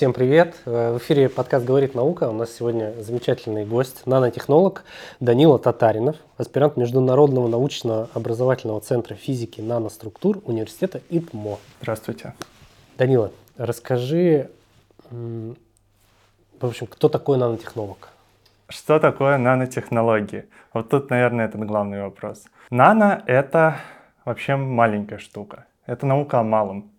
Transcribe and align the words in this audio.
Всем 0.00 0.14
привет! 0.14 0.56
В 0.64 0.96
эфире 0.96 1.28
подкаст 1.28 1.66
«Говорит 1.66 1.94
наука». 1.94 2.30
У 2.30 2.32
нас 2.32 2.50
сегодня 2.54 2.94
замечательный 3.02 3.66
гость, 3.66 4.06
нанотехнолог 4.06 4.84
Данила 5.20 5.58
Татаринов, 5.58 6.16
аспирант 6.38 6.78
Международного 6.78 7.48
научно-образовательного 7.48 8.80
центра 8.80 9.14
физики 9.14 9.60
наноструктур 9.60 10.40
Университета 10.46 11.02
ИТМО. 11.10 11.58
Здравствуйте. 11.82 12.32
Данила, 12.96 13.30
расскажи, 13.58 14.50
в 15.10 15.54
общем, 16.62 16.86
кто 16.86 17.10
такой 17.10 17.36
нанотехнолог? 17.36 18.08
Что 18.70 19.00
такое 19.00 19.36
нанотехнологии? 19.36 20.46
Вот 20.72 20.88
тут, 20.88 21.10
наверное, 21.10 21.44
этот 21.44 21.66
главный 21.66 22.00
вопрос. 22.00 22.46
Нано— 22.70 23.22
это 23.26 23.76
вообще 24.24 24.56
маленькая 24.56 25.18
штука. 25.18 25.66
Это 25.84 26.06
наука 26.06 26.40
о 26.40 26.42
малом. 26.42 26.90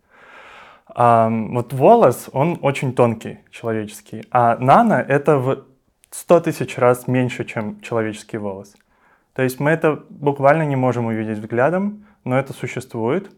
Вот 0.94 1.74
волос, 1.74 2.30
он 2.34 2.60
очень 2.62 2.94
тонкий, 2.94 3.40
человеческий, 3.50 4.26
а 4.30 4.58
нано— 4.58 4.94
это 5.08 5.38
в 5.38 5.64
100 6.10 6.42
тысяч 6.42 6.78
раз 6.78 7.08
меньше, 7.08 7.46
чем 7.46 7.80
человеческий 7.82 8.38
волос. 8.38 8.76
То 9.34 9.44
есть 9.44 9.60
мы 9.62 9.72
это 9.72 10.04
буквально 10.10 10.64
не 10.64 10.76
можем 10.76 11.06
увидеть 11.06 11.38
взглядом, 11.38 12.06
но 12.26 12.38
это 12.38 12.52
существует. 12.52 13.32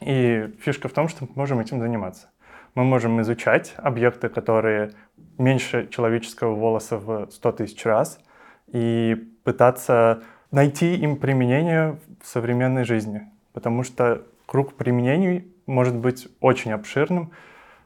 И 0.00 0.54
фишка 0.60 0.88
в 0.88 0.92
том, 0.92 1.08
что 1.08 1.24
мы 1.24 1.30
можем 1.34 1.58
этим 1.58 1.80
заниматься. 1.80 2.28
Мы 2.74 2.84
можем 2.84 3.20
изучать 3.22 3.74
объекты, 3.78 4.28
которые 4.28 4.92
меньше 5.38 5.88
человеческого 5.88 6.54
волоса 6.54 6.98
в 6.98 7.28
100 7.30 7.52
тысяч 7.52 7.84
раз, 7.84 8.20
и 8.68 9.16
пытаться 9.42 10.22
найти 10.50 10.94
им 10.94 11.16
применение 11.16 11.98
в 12.22 12.26
современной 12.26 12.84
жизни. 12.84 13.22
Потому 13.52 13.82
что 13.82 14.22
круг 14.44 14.74
применений 14.74 15.52
может 15.66 15.94
быть 15.94 16.28
очень 16.40 16.72
обширным. 16.72 17.32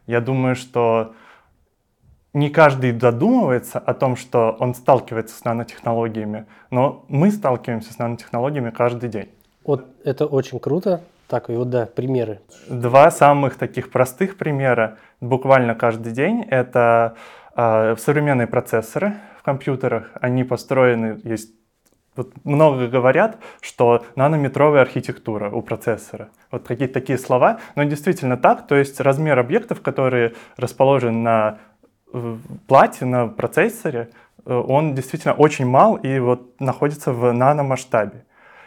Я 0.06 0.20
думаю, 0.20 0.56
что 0.56 1.14
не 2.32 2.50
каждый 2.50 2.92
додумывается 2.92 3.78
о 3.78 3.94
том, 3.94 4.16
что 4.16 4.56
он 4.58 4.74
сталкивается 4.74 5.36
с 5.36 5.44
нанотехнологиями, 5.44 6.46
но 6.70 7.04
мы 7.08 7.30
сталкиваемся 7.30 7.92
с 7.92 7.98
нанотехнологиями 7.98 8.70
каждый 8.70 9.08
день. 9.08 9.30
Вот 9.64 9.86
это 10.04 10.26
очень 10.26 10.60
круто. 10.60 11.02
Так, 11.26 11.48
и 11.48 11.52
вот 11.52 11.70
да, 11.70 11.86
примеры. 11.86 12.40
Два 12.68 13.10
самых 13.12 13.56
таких 13.56 13.92
простых 13.92 14.36
примера 14.36 14.98
буквально 15.20 15.76
каждый 15.76 16.12
день— 16.12 16.42
это 16.50 17.14
э, 17.54 17.94
современные 17.98 18.48
процессоры 18.48 19.14
в 19.38 19.44
компьютерах. 19.44 20.10
Они 20.20 20.42
построены, 20.42 21.20
есть 21.22 21.52
вот 22.16 22.32
много 22.44 22.88
говорят, 22.88 23.38
что 23.60 24.04
нанометровая 24.16 24.82
архитектура 24.82 25.50
у 25.50 25.62
процессора. 25.62 26.30
Вот 26.50 26.66
какие-то 26.66 26.94
такие 26.94 27.18
слова, 27.18 27.60
но 27.76 27.84
действительно 27.84 28.36
так, 28.36 28.66
то 28.66 28.74
есть 28.74 29.00
размер 29.00 29.38
объектов, 29.38 29.80
которые 29.80 30.34
расположены 30.56 31.18
на 31.18 31.58
плате, 32.66 33.04
на 33.04 33.28
процессоре, 33.28 34.10
э, 34.44 34.52
он 34.52 34.94
действительно 34.94 35.34
очень 35.34 35.66
мал 35.66 35.96
и 35.96 36.18
вот 36.18 36.60
находится 36.60 37.12
в 37.12 37.32
наномасштабе. 37.32 38.24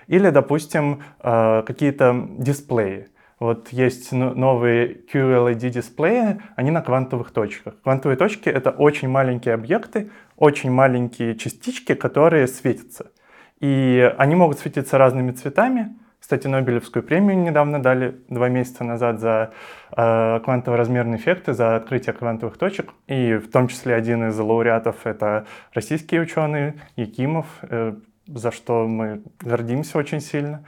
Или, 0.07 0.29
допустим, 0.29 1.03
э, 1.19 1.63
какие-то 1.65 2.27
дисплеи. 2.37 3.07
Вот 3.39 3.69
есть 3.73 4.13
новые 4.13 5.01
QLED-дисплеи, 5.11 6.41
они 6.55 6.71
на 6.71 6.81
квантовых 6.81 7.31
точках. 7.31 7.73
Квантовые 7.83 8.15
точки— 8.15 8.47
это 8.49 8.69
очень 8.69 9.09
маленькие 9.09 9.55
объекты, 9.55 10.11
очень 10.37 10.71
маленькие 10.71 11.35
частички, 11.35 11.93
которые 11.93 12.47
светятся. 12.47 13.11
И 13.63 14.13
они 14.17 14.35
могут 14.35 14.59
светиться 14.59 14.97
разными 14.97 15.31
цветами. 15.31 15.95
Кстати, 16.19 16.47
Нобелевскую 16.47 17.01
премию 17.01 17.37
недавно 17.37 17.81
дали, 17.81 18.17
два 18.27 18.49
месяца 18.49 18.83
назад, 18.83 19.21
за 19.21 19.53
э, 19.95 20.41
квантово-размерные 20.43 21.17
эффекты, 21.17 21.53
за 21.53 21.77
открытие 21.77 22.11
квантовых 22.11 22.57
точек. 22.57 22.91
И 23.07 23.35
в 23.35 23.49
том 23.49 23.69
числе 23.69 23.95
один 23.95 24.27
из 24.27 24.37
лауреатов— 24.37 24.97
это 25.05 25.45
российский 25.73 26.19
ученый 26.19 26.73
Якимов, 26.97 27.45
э, 27.61 27.93
за 28.27 28.51
что 28.51 28.85
мы 28.85 29.23
гордимся 29.39 29.97
очень 29.97 30.19
сильно. 30.19 30.65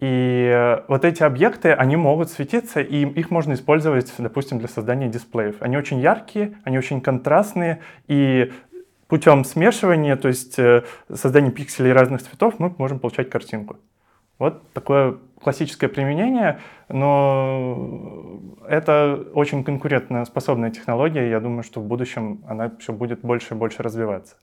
И 0.00 0.50
э, 0.52 0.82
вот 0.88 1.04
эти 1.04 1.22
объекты, 1.22 1.70
они 1.70 1.94
могут 1.94 2.28
светиться, 2.28 2.80
и 2.80 3.06
их 3.06 3.30
можно 3.30 3.52
использовать, 3.52 4.12
допустим, 4.18 4.58
для 4.58 4.66
создания 4.66 5.06
дисплеев. 5.06 5.62
Они 5.62 5.76
очень 5.76 6.00
яркие, 6.00 6.54
они 6.64 6.76
очень 6.76 7.00
контрастные, 7.00 7.82
и 8.08 8.50
путем 9.12 9.44
смешивания, 9.44 10.16
то 10.16 10.28
есть 10.28 10.58
э, 10.58 10.84
создания 11.12 11.50
пикселей 11.50 11.92
разных 11.92 12.22
цветов, 12.22 12.54
мы 12.56 12.74
можем 12.78 12.98
получать 12.98 13.28
картинку. 13.28 13.76
Вот 14.38 14.62
такое 14.72 15.18
классическое 15.38 15.90
применение, 15.90 16.60
но 16.88 18.40
это 18.66 19.22
очень 19.34 19.64
конкурентоспособная 19.64 20.70
технология. 20.70 21.28
Я 21.28 21.40
думаю, 21.40 21.62
что 21.62 21.82
в 21.82 21.84
будущем 21.84 22.42
она 22.48 22.72
все 22.80 22.94
будет 22.94 23.20
больше 23.20 23.52
и 23.52 23.58
больше 23.58 23.82
развиваться. 23.82 24.36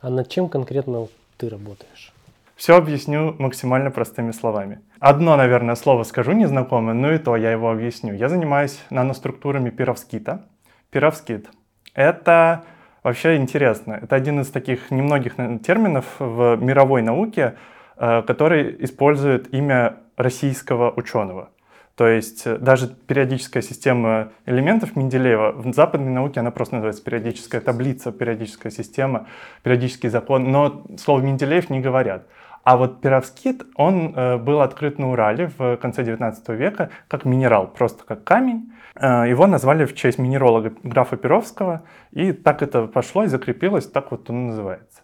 А 0.00 0.10
над 0.10 0.28
чем 0.28 0.48
конкретно 0.48 1.08
ты 1.36 1.48
работаешь? 1.48 2.12
Все 2.54 2.76
объясню 2.76 3.34
максимально 3.40 3.90
простыми 3.90 4.30
словами. 4.30 4.78
Одно, 5.00 5.34
наверное, 5.36 5.74
слово 5.74 6.04
скажу 6.04 6.30
незнакомое, 6.30 6.94
но 6.94 7.12
и 7.12 7.18
то 7.18 7.34
я 7.34 7.50
его 7.50 7.68
объясню. 7.68 8.14
Я 8.14 8.28
занимаюсь 8.28 8.78
наноструктурами 8.90 9.70
пировскита. 9.70 10.44
Пировскит— 10.90 11.48
это 11.94 12.62
Вообще 13.04 13.36
интересно. 13.36 13.98
Это 14.02 14.16
один 14.16 14.40
из 14.40 14.48
таких 14.48 14.90
немногих 14.90 15.36
терминов 15.62 16.06
в 16.18 16.56
мировой 16.56 17.02
науке, 17.02 17.56
э, 17.98 18.22
который 18.26 18.82
использует 18.82 19.52
имя 19.52 19.96
российского 20.16 20.90
ученого. 20.90 21.50
То 21.96 22.08
есть 22.08 22.46
э, 22.46 22.56
даже 22.56 22.88
периодическая 22.88 23.62
система 23.62 24.32
элементов 24.46 24.96
Менделеева, 24.96 25.52
в 25.52 25.74
западной 25.74 26.12
науке 26.12 26.40
она 26.40 26.50
просто 26.50 26.76
называется 26.76 27.04
периодическая 27.04 27.60
таблица, 27.60 28.10
периодическая 28.10 28.72
система, 28.72 29.26
периодический 29.62 30.08
закон, 30.08 30.50
но 30.50 30.86
слово 30.96 31.20
Менделеев 31.20 31.68
не 31.68 31.80
говорят. 31.80 32.26
А 32.64 32.78
вот 32.78 33.02
пировскит, 33.02 33.66
он 33.76 34.14
э, 34.16 34.38
был 34.38 34.62
открыт 34.62 34.98
на 34.98 35.10
Урале 35.10 35.50
в 35.58 35.76
конце 35.76 36.02
19 36.02 36.48
века 36.48 36.88
как 37.08 37.26
минерал, 37.26 37.66
просто 37.66 38.04
как 38.04 38.24
камень. 38.24 38.72
Э, 38.96 39.28
его 39.28 39.46
назвали 39.46 39.84
в 39.84 39.94
честь 39.94 40.18
минеролога 40.18 40.72
графа 40.82 41.16
Перовского, 41.18 41.82
и 42.10 42.32
так 42.32 42.62
это 42.62 42.86
пошло 42.86 43.24
и 43.24 43.26
закрепилось, 43.26 43.86
так 43.86 44.10
вот 44.10 44.30
он 44.30 44.46
называется. 44.46 45.02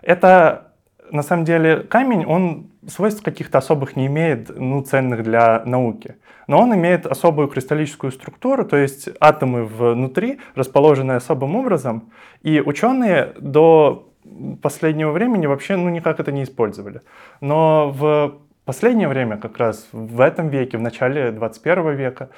Это 0.00 0.72
на 1.10 1.22
самом 1.22 1.44
деле 1.44 1.80
камень, 1.80 2.24
он 2.24 2.70
свойств 2.88 3.22
каких-то 3.22 3.58
особых 3.58 3.94
не 3.94 4.06
имеет, 4.06 4.48
ну, 4.58 4.80
ценных 4.82 5.22
для 5.22 5.62
науки. 5.66 6.16
Но 6.46 6.60
он 6.60 6.74
имеет 6.74 7.06
особую 7.06 7.48
кристаллическую 7.48 8.10
структуру, 8.10 8.64
то 8.64 8.78
есть 8.78 9.10
атомы 9.20 9.64
внутри 9.64 10.40
расположены 10.54 11.12
особым 11.12 11.56
образом, 11.56 12.10
и 12.42 12.60
ученые 12.60 13.34
до 13.38 14.11
последнего 14.60 15.10
времени 15.12 15.46
вообще 15.46 15.76
ну, 15.76 15.88
никак 15.88 16.20
это 16.20 16.32
не 16.32 16.42
использовали. 16.42 17.02
Но 17.40 17.90
в 17.90 18.38
последнее 18.64 19.08
время, 19.08 19.36
как 19.36 19.58
раз 19.58 19.88
в 19.92 20.20
этом 20.20 20.48
веке, 20.48 20.78
в 20.78 20.80
начале 20.80 21.30
21 21.32 21.94
века, 21.94 22.28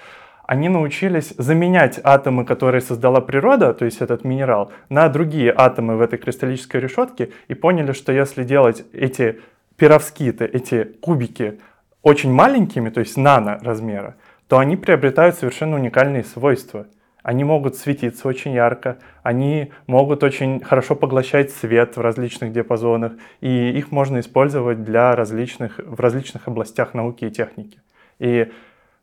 они 0.47 0.69
научились 0.69 1.35
заменять 1.39 1.99
атомы, 2.03 2.45
которые 2.45 2.83
создала 2.83 3.21
природа, 3.21 3.73
то 3.73 3.85
есть 3.85 4.03
этот 4.03 4.25
минерал, 4.25 4.73
на 4.91 5.09
другие 5.09 5.53
атомы 5.57 5.97
в 5.97 6.03
этой 6.03 6.19
кристаллической 6.19 6.81
решетке 6.81 7.31
и 7.49 7.55
поняли, 7.55 7.93
что 7.93 8.13
если 8.13 8.45
делать 8.45 8.85
эти 8.93 9.41
пировскиты, 9.77 10.45
эти 10.45 10.85
кубики 10.85 11.61
очень 12.03 12.31
маленькими, 12.31 12.91
то 12.91 13.01
есть 13.01 13.17
нано 13.17 13.59
размера, 13.63 14.17
то 14.49 14.59
они 14.59 14.77
приобретают 14.77 15.37
совершенно 15.37 15.77
уникальные 15.77 16.25
свойства– 16.25 16.87
они 17.25 17.43
могут 17.43 17.75
светиться 17.75 18.29
очень 18.29 18.53
ярко, 18.53 18.99
они 19.23 19.73
могут 19.87 20.23
очень 20.23 20.61
хорошо 20.61 20.95
поглощать 20.95 21.51
свет 21.51 21.97
в 21.97 22.01
различных 22.01 22.53
диапазонах, 22.53 23.15
и 23.41 23.71
их 23.71 23.91
можно 23.91 24.21
использовать 24.21 24.85
для 24.85 25.17
различных, 25.17 25.79
в 25.79 25.99
различных 25.99 26.49
областях 26.49 26.93
науки 26.93 27.25
и 27.25 27.31
техники. 27.31 27.81
И 28.19 28.53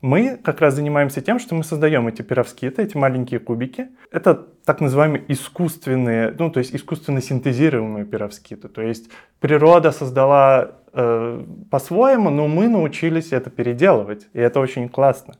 мы 0.01 0.37
как 0.37 0.61
раз 0.61 0.75
занимаемся 0.75 1.21
тем, 1.21 1.39
что 1.39 1.55
мы 1.55 1.63
создаем 1.63 2.07
эти 2.07 2.21
пировскиты, 2.21 2.83
эти 2.83 2.95
маленькие 2.95 3.39
кубики. 3.39 3.89
Это 4.11 4.35
так 4.65 4.81
называемые 4.81 5.23
искусственные, 5.27 6.35
ну 6.37 6.51
то 6.51 6.59
есть 6.59 6.75
искусственно 6.75 7.21
синтезируемые 7.21 8.05
пировскиты. 8.05 8.67
То 8.67 8.83
есть 8.83 9.09
природа 9.39 9.91
создала 9.91 10.73
э, 10.93 11.43
по-своему, 11.71 12.29
но 12.29 12.47
мы 12.47 12.67
научились 12.67 13.31
это 13.31 13.49
переделывать, 13.49 14.27
и 14.33 14.39
это 14.39 14.59
очень 14.59 14.89
классно. 14.89 15.35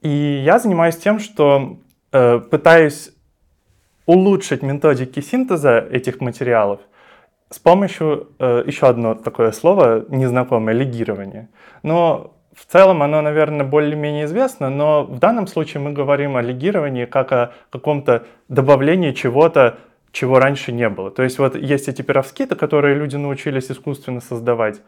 И 0.00 0.42
я 0.44 0.58
занимаюсь 0.58 0.96
тем, 0.96 1.20
что 1.20 1.78
Э, 2.12 2.40
пытаюсь 2.40 3.10
улучшить 4.04 4.62
методики 4.62 5.20
синтеза 5.20 5.78
этих 5.78 6.20
материалов 6.20 6.80
с 7.48 7.58
помощью 7.58 8.28
э, 8.38 8.64
еще 8.66 8.86
одно 8.86 9.14
такое 9.14 9.50
слово 9.52 10.04
незнакомое 10.10 10.74
легирование. 10.74 11.48
Но 11.82 12.34
в 12.54 12.66
целом 12.70 13.02
оно, 13.02 13.22
наверное, 13.22 13.64
более-менее 13.64 14.26
известно, 14.26 14.68
но 14.68 15.04
в 15.04 15.18
данном 15.18 15.46
случае 15.46 15.82
мы 15.82 15.92
говорим 15.92 16.36
о 16.36 16.42
легировании 16.42 17.06
как 17.06 17.32
о 17.32 17.52
каком-то 17.70 18.24
добавлении 18.48 19.12
чего-то, 19.12 19.78
чего 20.12 20.38
раньше 20.38 20.70
не 20.72 20.90
было. 20.90 21.10
То 21.10 21.22
есть 21.22 21.38
вот 21.38 21.56
есть 21.56 21.88
эти 21.88 22.02
пировскиты, 22.02 22.56
которые 22.56 22.94
люди 22.94 23.16
научились 23.16 23.70
искусственно 23.70 24.20
создавать, 24.20 24.82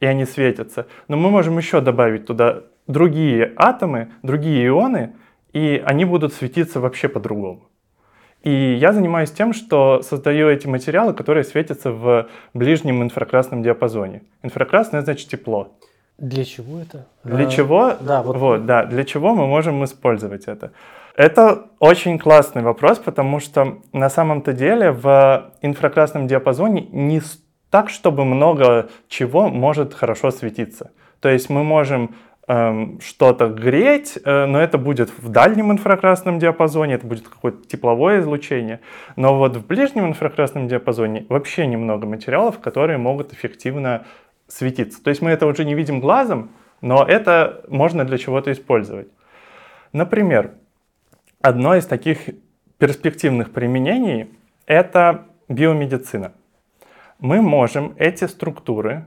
и 0.00 0.04
они 0.04 0.26
светятся. 0.26 0.86
Но 1.08 1.16
мы 1.16 1.30
можем 1.30 1.56
еще 1.56 1.80
добавить 1.80 2.26
туда 2.26 2.64
другие 2.86 3.54
атомы, 3.56 4.10
другие 4.22 4.66
ионы, 4.68 5.14
и 5.54 5.82
они 5.86 6.04
будут 6.04 6.34
светиться 6.34 6.80
вообще 6.80 7.08
по-другому. 7.08 7.62
И 8.42 8.74
я 8.74 8.92
занимаюсь 8.92 9.30
тем, 9.30 9.54
что 9.54 10.02
создаю 10.02 10.50
эти 10.50 10.66
материалы, 10.66 11.14
которые 11.14 11.44
светятся 11.44 11.90
в 11.92 12.28
ближнем 12.52 13.02
инфракрасном 13.02 13.62
диапазоне. 13.62 14.22
Инфракрасное 14.42 15.00
значит 15.00 15.28
тепло. 15.30 15.72
Для 16.18 16.44
чего 16.44 16.80
это? 16.80 17.06
Для 17.24 17.46
а, 17.46 17.50
чего? 17.50 17.94
Да, 18.00 18.22
вот. 18.22 18.36
вот, 18.36 18.66
да, 18.66 18.84
для 18.84 19.04
чего 19.04 19.34
мы 19.34 19.46
можем 19.46 19.82
использовать 19.84 20.44
это? 20.44 20.72
Это 21.16 21.66
очень 21.78 22.18
классный 22.18 22.62
вопрос, 22.62 22.98
потому 22.98 23.40
что 23.40 23.78
на 23.92 24.10
самом-то 24.10 24.52
деле 24.52 24.90
в 24.90 25.52
инфракрасном 25.62 26.26
диапазоне 26.26 26.88
не 26.92 27.22
так, 27.70 27.88
чтобы 27.88 28.24
много 28.24 28.88
чего 29.08 29.48
может 29.48 29.94
хорошо 29.94 30.30
светиться. 30.30 30.90
То 31.20 31.28
есть 31.28 31.48
мы 31.48 31.64
можем 31.64 32.14
что-то 32.46 33.48
греть, 33.48 34.18
э, 34.22 34.44
но 34.44 34.60
это 34.60 34.76
будет 34.76 35.10
в 35.16 35.30
дальнем 35.30 35.72
инфракрасном 35.72 36.38
диапазоне, 36.38 36.94
это 36.94 37.06
будет 37.06 37.26
какое-то 37.26 37.66
тепловое 37.66 38.20
излучение. 38.20 38.80
Но 39.16 39.38
вот 39.38 39.56
в 39.56 39.66
ближнем 39.66 40.08
инфракрасном 40.08 40.68
диапазоне 40.68 41.24
вообще 41.30 41.66
немного 41.66 42.06
материалов, 42.06 42.58
которые 42.58 42.98
могут 42.98 43.32
эффективно 43.32 44.04
светиться. 44.46 45.02
То 45.02 45.08
есть 45.08 45.22
мы 45.22 45.30
это 45.30 45.46
уже 45.46 45.64
не 45.64 45.74
видим 45.74 46.00
глазом, 46.00 46.50
но 46.82 47.02
это 47.02 47.64
можно 47.68 48.04
для 48.04 48.18
чего-то 48.18 48.52
использовать. 48.52 49.08
Например, 49.94 50.50
одно 51.40 51.76
из 51.76 51.86
таких 51.86 52.18
перспективных 52.76 53.52
применений— 53.52 54.28
это 54.66 55.28
биомедицина. 55.48 56.32
Мы 57.20 57.40
можем 57.40 57.94
эти 57.96 58.26
структуры 58.26 59.06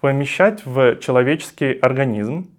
помещать 0.00 0.64
в 0.64 0.96
человеческий 1.00 1.72
организм, 1.72 2.55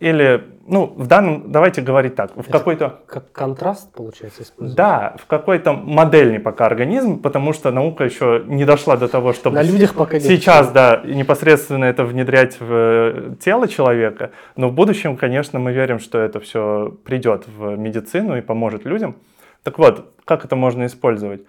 или, 0.00 0.44
ну, 0.66 0.86
в 0.96 1.06
данном, 1.06 1.52
давайте 1.52 1.82
говорить 1.82 2.14
так, 2.14 2.34
в 2.34 2.50
какой-то... 2.50 3.00
Как 3.06 3.30
контраст, 3.32 3.92
получается, 3.92 4.42
используется? 4.42 4.76
Да, 4.76 5.16
в 5.18 5.26
какой-то 5.26 5.74
модельный 5.74 6.40
пока 6.40 6.64
организм, 6.64 7.20
потому 7.20 7.52
что 7.52 7.70
наука 7.70 8.04
еще 8.04 8.42
не 8.46 8.64
дошла 8.64 8.96
до 8.96 9.08
того, 9.08 9.34
чтобы... 9.34 9.56
На 9.56 9.62
людях 9.62 9.94
пока 9.94 10.14
нет. 10.14 10.22
Сейчас, 10.22 10.72
да, 10.72 11.02
непосредственно 11.04 11.84
это 11.84 12.04
внедрять 12.04 12.58
в 12.58 12.66
э, 12.70 13.34
тело 13.44 13.68
человека, 13.68 14.30
но 14.56 14.70
в 14.70 14.72
будущем, 14.72 15.18
конечно, 15.18 15.58
мы 15.58 15.72
верим, 15.72 15.98
что 15.98 16.18
это 16.18 16.40
все 16.40 16.96
придет 17.04 17.44
в 17.46 17.76
медицину 17.76 18.38
и 18.38 18.40
поможет 18.40 18.86
людям. 18.86 19.16
Так 19.62 19.78
вот, 19.78 20.14
как 20.24 20.46
это 20.46 20.56
можно 20.56 20.86
использовать? 20.86 21.42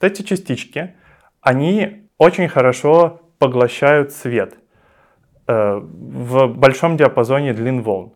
Вот 0.00 0.10
эти 0.10 0.22
частички, 0.22 0.94
они 1.42 2.08
очень 2.16 2.48
хорошо 2.48 3.20
поглощают 3.38 4.12
свет– 4.12 4.54
в 5.48 6.46
большом 6.48 6.96
диапазоне 6.96 7.54
длин 7.54 7.82
волн. 7.82 8.12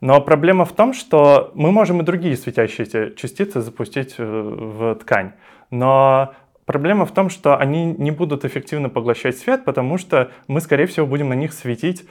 Но 0.00 0.20
проблема 0.20 0.64
в 0.64 0.72
том, 0.72 0.92
что 0.92 1.50
мы 1.54 1.72
можем 1.72 2.00
и 2.00 2.04
другие 2.04 2.36
светящиеся 2.36 3.12
частицы 3.16 3.60
запустить 3.60 4.14
э, 4.18 4.24
в 4.24 4.94
ткань. 4.96 5.32
Но 5.70 6.34
проблема 6.66 7.06
в 7.06 7.12
том, 7.12 7.30
что 7.30 7.56
они 7.56 7.86
не 7.86 8.10
будут 8.10 8.44
эффективно 8.44 8.90
поглощать 8.90 9.38
свет, 9.38 9.64
потому 9.64 9.96
что 9.96 10.30
мы, 10.48 10.60
скорее 10.60 10.86
всего, 10.86 11.06
будем 11.06 11.30
на 11.30 11.34
них 11.34 11.52
светить 11.52 12.06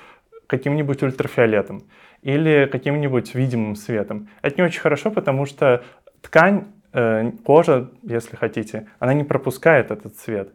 каким-нибудь 0.48 1.04
ультрафиолетом 1.04 1.84
или 2.22 2.68
каким-нибудь 2.72 3.36
видимым 3.36 3.76
светом. 3.76 4.30
Это 4.42 4.58
не 4.58 4.66
очень 4.66 4.82
хорошо, 4.82 5.12
потому 5.12 5.46
что 5.46 5.84
ткань, 6.22 6.66
э, 6.92 7.32
кожа, 7.44 7.92
если 8.02 8.36
хотите, 8.36 8.88
она 8.98 9.14
не 9.14 9.24
пропускает 9.24 9.92
этот 9.92 10.18
свет 10.18 10.54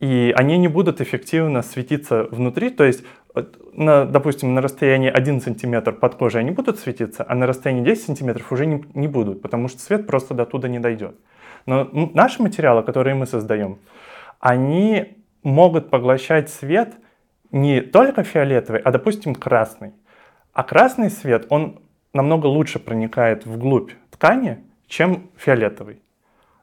и 0.00 0.32
они 0.34 0.56
не 0.56 0.68
будут 0.68 1.00
эффективно 1.00 1.62
светиться 1.62 2.26
внутри, 2.30 2.70
то 2.70 2.84
есть, 2.84 3.04
на, 3.74 4.06
допустим, 4.06 4.54
на 4.54 4.62
расстоянии 4.62 5.10
1 5.10 5.40
см 5.42 5.92
под 5.92 6.14
кожей 6.14 6.40
они 6.40 6.50
будут 6.50 6.78
светиться, 6.78 7.24
а 7.28 7.34
на 7.34 7.46
расстоянии 7.46 7.84
10 7.84 8.18
см 8.18 8.44
уже 8.50 8.66
не, 8.66 8.84
не 8.94 9.08
будут, 9.08 9.42
потому 9.42 9.68
что 9.68 9.80
свет 9.80 10.06
просто 10.06 10.34
до 10.34 10.46
туда 10.46 10.68
не 10.68 10.78
дойдет. 10.78 11.14
Но 11.66 11.88
наши 11.92 12.42
материалы, 12.42 12.82
которые 12.82 13.14
мы 13.14 13.26
создаем, 13.26 13.78
они 14.40 15.18
могут 15.42 15.90
поглощать 15.90 16.48
свет 16.48 16.94
не 17.52 17.82
только 17.82 18.22
фиолетовый, 18.22 18.80
а, 18.80 18.90
допустим, 18.90 19.34
красный. 19.34 19.92
А 20.52 20.62
красный 20.62 21.10
свет, 21.10 21.46
он 21.50 21.80
намного 22.14 22.46
лучше 22.46 22.78
проникает 22.78 23.44
вглубь 23.44 23.92
ткани, 24.10 24.58
чем 24.86 25.30
фиолетовый. 25.36 26.00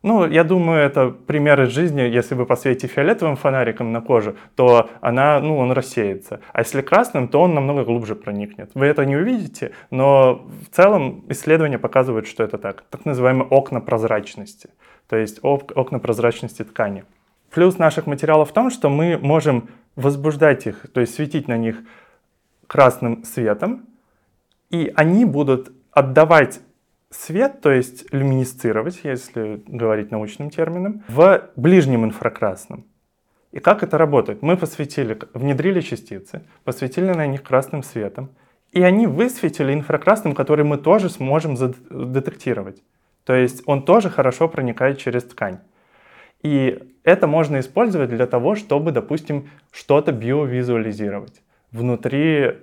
Ну, 0.07 0.25
я 0.25 0.45
думаю, 0.45 0.79
это 0.85 1.09
пример 1.09 1.61
из 1.63 1.71
жизни. 1.71 1.99
Если 1.99 2.33
вы 2.33 2.45
посветите 2.45 2.87
фиолетовым 2.87 3.35
фонариком 3.35 3.91
на 3.91 3.99
кожу, 3.99 4.37
то 4.55 4.89
она, 5.01 5.41
ну, 5.41 5.57
он 5.57 5.73
рассеется. 5.73 6.39
А 6.53 6.61
если 6.61 6.79
красным, 6.81 7.27
то 7.27 7.41
он 7.41 7.53
намного 7.53 7.83
глубже 7.83 8.15
проникнет. 8.15 8.71
Вы 8.73 8.85
это 8.85 9.05
не 9.05 9.17
увидите, 9.17 9.73
но 9.91 10.47
в 10.65 10.73
целом 10.73 11.25
исследования 11.27 11.77
показывают, 11.77 12.25
что 12.25 12.43
это 12.45 12.57
так. 12.57 12.85
Так 12.89 13.03
называемые 13.03 13.49
окна 13.49 13.81
прозрачности. 13.81 14.69
То 15.09 15.17
есть 15.17 15.39
окна 15.43 15.99
прозрачности 15.99 16.63
ткани. 16.63 17.03
Плюс 17.51 17.77
наших 17.77 18.07
материалов 18.07 18.51
в 18.51 18.53
том, 18.53 18.71
что 18.71 18.89
мы 18.89 19.17
можем 19.17 19.67
возбуждать 19.97 20.67
их, 20.67 20.85
то 20.93 21.01
есть 21.01 21.15
светить 21.15 21.49
на 21.49 21.57
них 21.57 21.83
красным 22.67 23.25
светом, 23.25 23.81
и 24.69 24.89
они 24.95 25.25
будут 25.25 25.73
отдавать 25.91 26.61
свет, 27.09 27.61
то 27.61 27.71
есть 27.71 28.11
люминесцировать, 28.13 29.01
если 29.03 29.61
говорить 29.65 30.11
научным 30.11 30.49
термином, 30.49 31.03
в 31.07 31.49
ближнем 31.55 32.05
инфракрасном. 32.05 32.85
И 33.51 33.59
как 33.59 33.83
это 33.83 33.97
работает? 33.97 34.41
Мы 34.41 34.57
посветили, 34.57 35.17
внедрили 35.33 35.81
частицы, 35.81 36.43
посветили 36.63 37.13
на 37.13 37.25
них 37.25 37.43
красным 37.43 37.81
светом, 37.81 38.29
и 38.71 38.81
они 38.81 39.07
высветили 39.07 39.73
инфракрасным, 39.73 40.35
который 40.35 40.65
мы 40.65 40.77
тоже 40.77 41.09
сможем 41.09 41.55
детектировать. 41.55 42.83
То 43.23 43.33
есть 43.33 43.63
он 43.65 43.83
тоже 43.83 44.09
хорошо 44.09 44.47
проникает 44.47 44.97
через 44.97 45.23
ткань. 45.23 45.59
И 46.43 46.93
это 47.03 47.27
можно 47.27 47.59
использовать 47.59 48.09
для 48.09 48.27
того, 48.27 48.55
чтобы, 48.55 48.91
допустим, 48.91 49.49
что-то 49.71 50.11
биовизуализировать 50.11 51.41
внутри 51.71 52.57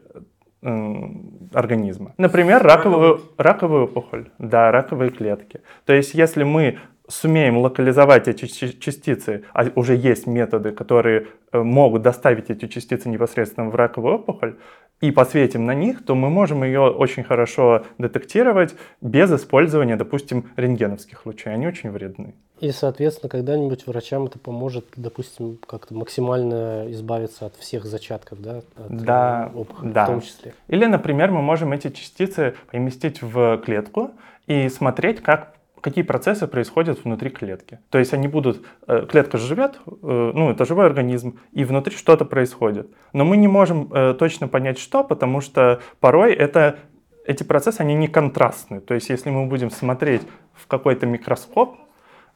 организма. 0.65 2.15
Например, 2.17 2.63
раковую, 2.63 3.21
раковую 3.37 3.85
опухоль, 3.85 4.31
да, 4.39 4.71
раковые 4.71 5.11
клетки. 5.11 5.61
То 5.85 5.93
есть, 5.93 6.15
если 6.15 6.45
мы 6.45 6.79
сумеем 7.09 7.59
локализовать 7.59 8.29
эти 8.29 8.47
частицы, 8.47 9.45
а 9.53 9.67
уже 9.75 9.95
есть 9.95 10.27
методы, 10.27 10.73
которые 10.73 11.27
э, 11.53 11.63
могут 11.63 12.03
доставить 12.03 12.51
эти 12.51 12.67
частицы 12.67 13.11
непосредственно 13.11 13.69
в 13.69 13.75
раковую 13.75 14.15
опухоль, 14.15 14.57
и 15.01 15.11
посветим 15.11 15.67
на 15.67 15.75
них, 15.75 16.05
то 16.05 16.15
мы 16.15 16.31
можем 16.31 16.65
ее 16.65 16.81
очень 16.81 17.25
хорошо 17.25 17.85
детектировать 17.99 18.75
без 19.03 19.31
использования, 19.31 19.97
допустим, 19.97 20.45
рентгеновских 20.57 21.27
лучей. 21.27 21.53
Они 21.53 21.67
очень 21.67 21.91
вредны. 21.91 22.35
И, 22.65 22.73
соответственно, 22.73 23.29
когда-нибудь 23.29 23.87
врачам 23.87 24.25
это 24.25 24.39
поможет, 24.39 24.87
допустим, 24.97 25.59
как-то 25.67 25.93
максимально 25.93 26.91
избавиться 26.93 27.45
от 27.45 27.57
всех 27.57 27.85
зачатков, 27.85 28.41
да? 28.41 28.63
От 28.77 29.05
да, 29.05 29.51
э, 29.53 29.59
опухоли 29.59 29.93
да. 29.93 30.05
в 30.05 30.07
том 30.07 30.23
числе. 30.23 30.55
Или, 30.69 30.87
например, 30.87 31.31
мы 31.31 31.43
можем 31.43 31.75
эти 31.75 31.91
частицы 31.91 32.55
поместить 32.73 33.21
в 33.21 33.59
клетку 33.59 34.13
и 34.47 34.71
смотреть, 34.71 35.21
как 35.21 35.53
какие 35.83 36.03
процессы 36.03 36.47
происходят 36.47 37.05
внутри 37.05 37.29
клетки. 37.29 37.81
То 37.91 37.99
есть 37.99 38.15
они 38.15 38.29
будут, 38.29 38.65
э, 38.89 39.05
клетка 39.11 39.37
живет, 39.37 39.79
э, 39.85 40.33
ну 40.35 40.51
это 40.51 40.65
живой 40.65 40.87
организм, 40.87 41.39
и 41.53 41.65
внутри 41.65 41.95
что-то 41.95 42.25
происходит. 42.25 42.89
Но 43.13 43.27
мы 43.27 43.37
не 43.37 43.49
можем 43.49 43.91
точно 44.17 44.49
понять, 44.49 44.79
что, 44.79 45.05
потому 45.05 45.43
что 45.43 45.83
порой 46.01 46.33
это, 46.33 46.79
эти 47.27 47.43
процессы, 47.43 47.83
они 47.83 47.95
не 47.95 48.09
контрастны. 48.09 48.81
То 48.81 48.95
есть 48.95 49.11
если 49.11 49.29
мы 49.29 49.45
будем 49.45 49.71
смотреть 49.71 50.23
в 50.55 50.67
какой-то 50.67 51.05
микроскоп 51.05 51.77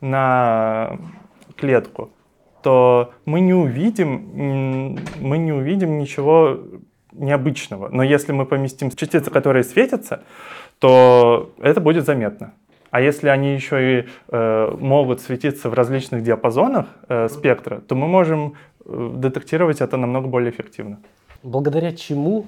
на 0.00 0.98
клетку, 1.56 2.10
то 2.62 3.12
мы 3.24 3.40
не 3.40 3.54
увидим, 3.54 4.98
мы 5.20 5.38
не 5.38 5.52
увидим 5.52 5.98
ничего 5.98 6.58
необычного. 7.12 7.88
Но 7.88 8.02
если 8.02 8.32
мы 8.32 8.46
поместим 8.46 8.90
частицы, 8.90 9.30
которые 9.30 9.64
светятся, 9.64 10.22
то 10.78 11.52
это 11.58 11.80
будет 11.80 12.04
заметно. 12.04 12.52
А 12.90 13.00
если 13.00 13.28
они 13.28 13.54
еще 13.54 14.00
и 14.00 14.08
э, 14.28 14.76
могут 14.80 15.20
светиться 15.20 15.68
в 15.68 15.74
различных 15.74 16.22
диапазонах 16.22 16.86
э, 17.08 17.28
спектра, 17.28 17.80
то 17.80 17.94
мы 17.94 18.06
можем 18.06 18.54
э, 18.84 19.10
детектировать 19.14 19.80
это 19.80 19.96
намного 19.96 20.28
более 20.28 20.50
эффективно. 20.50 20.98
Благодаря 21.42 21.92
чему 21.92 22.46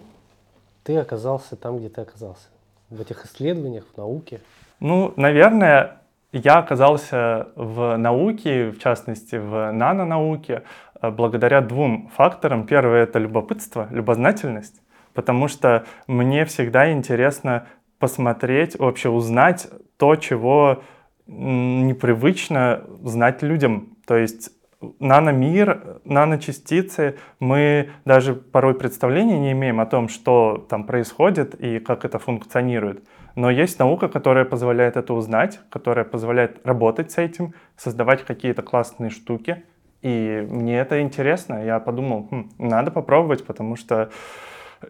ты 0.83 0.97
оказался 0.97 1.57
там, 1.57 1.79
где 1.79 1.91
ты 1.91 2.01
оказался? 2.01 2.49
В 2.89 3.01
этих 3.01 3.27
исследованиях, 3.27 3.85
в 3.93 3.99
науке? 3.99 4.41
Ну, 4.81 5.13
наверное, 5.17 5.99
я 6.33 6.59
оказался 6.59 7.49
в 7.57 7.97
науке, 7.97 8.71
в 8.71 8.79
частности 8.79 9.37
в 9.37 9.73
нанонауке, 9.73 10.63
э, 11.01 11.11
благодаря 11.11 11.61
двум 11.61 12.11
факторам. 12.15 12.67
Первое— 12.67 13.03
это 13.05 13.19
любопытство, 13.19 13.89
любознательность, 13.91 14.81
потому 15.15 15.49
что 15.49 15.85
мне 16.07 16.45
всегда 16.45 16.93
интересно 16.93 17.67
посмотреть, 17.99 18.79
вообще 18.79 19.09
узнать 19.09 19.69
то, 19.99 20.17
чего 20.17 20.83
непривычно 21.27 22.83
знать 23.03 23.43
людям. 23.43 23.97
То 24.07 24.17
есть 24.17 24.51
наномир, 24.99 26.01
наночастицы, 26.05 27.17
мы 27.39 27.91
даже 28.05 28.35
порой 28.35 28.75
представления 28.75 29.39
не 29.39 29.53
имеем 29.53 29.81
о 29.81 29.87
том, 29.87 30.09
что 30.09 30.67
там 30.69 30.85
происходит 30.85 31.55
и 31.55 31.79
как 31.79 32.05
это 32.05 32.19
функционирует. 32.19 33.05
Но 33.41 33.51
есть 33.51 33.79
наука, 33.79 34.09
которая 34.09 34.45
позволяет 34.45 34.99
это 34.99 35.15
узнать, 35.15 35.61
которая 35.71 36.05
позволяет 36.05 36.61
работать 36.67 37.11
с 37.11 37.17
этим, 37.17 37.55
создавать 37.75 38.23
какие-то 38.23 38.61
классные 38.61 39.09
штуки. 39.09 39.65
И 40.03 40.47
мне 40.51 40.79
это 40.79 41.01
интересно. 41.01 41.65
Я 41.65 41.81
подумал, 41.81 42.29
хм, 42.31 42.51
надо 42.59 42.91
попробовать, 42.91 43.47
потому 43.47 43.77
что 43.77 44.11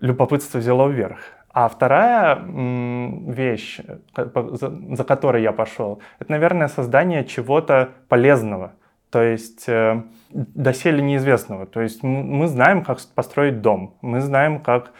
любопытство 0.01 0.59
взяло 0.59 0.89
вверх. 0.89 1.19
А 1.53 1.69
вторая 1.69 2.43
вещь, 2.45 3.79
за, 4.17 5.05
которой 5.05 5.43
я 5.43 5.53
пошел, 5.53 6.01
это, 6.19 6.33
наверное, 6.33 6.67
создание 6.67 7.25
чего-то 7.25 7.91
полезного. 8.09 8.73
То 9.11 9.23
есть 9.23 9.69
э, 9.69 10.03
доселе 10.31 11.03
неизвестного. 11.03 11.67
То 11.67 11.83
есть 11.83 12.03
мы 12.03 12.49
знаем, 12.49 12.83
как 12.83 12.99
построить 13.15 13.61
дом, 13.61 13.95
мы 14.03 14.21
знаем, 14.21 14.59
как 14.59 14.93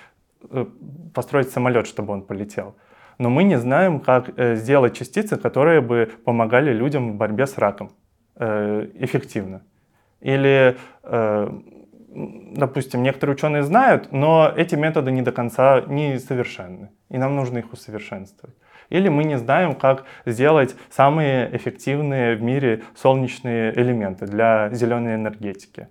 э, 0.51 0.67
построить 1.13 1.51
самолет, 1.51 1.89
чтобы 1.89 2.13
он 2.13 2.23
полетел. 2.23 2.77
Но 3.21 3.29
мы 3.29 3.45
не 3.45 3.59
знаем, 3.59 4.01
как 4.01 4.31
э, 4.39 4.57
сделать 4.57 4.97
частицы, 4.97 5.37
которые 5.37 5.83
бы 5.83 6.11
помогали 6.25 6.73
людям 6.73 7.13
в 7.13 7.17
борьбе 7.17 7.47
с 7.47 7.59
раком 7.59 7.91
э, 8.37 8.89
эффективно. 8.95 9.61
Или 10.21 10.77
допустим, 12.13 13.03
некоторые 13.03 13.37
ученые 13.37 13.63
знают, 13.63 14.13
но 14.13 14.53
эти 14.57 14.75
методы 14.75 15.13
не 15.13 15.23
до 15.23 15.33
конца 15.33 15.83
не 15.87 16.19
совершенны, 16.19 16.91
и 17.09 17.19
нам 17.19 17.37
нужно 17.37 17.59
их 17.59 17.73
усовершенствовать. 17.73 18.57
Или 18.89 19.09
мы 19.09 19.25
не 19.25 19.39
знаем, 19.39 19.75
как 19.75 20.05
сделать 20.27 20.75
самые 20.91 21.55
эффективные 21.57 22.37
в 22.37 22.43
мире 22.43 22.83
солнечные 22.97 23.73
элементы 23.79 24.27
для 24.27 24.71
зеленой 24.71 25.15
энергетики. 25.15 25.89